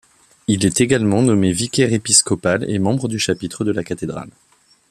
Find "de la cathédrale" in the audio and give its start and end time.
3.63-4.31